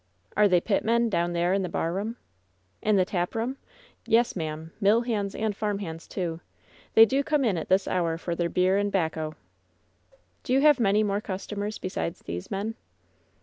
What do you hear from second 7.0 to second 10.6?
do come in at this hour for their beer and 'bacco." *T)o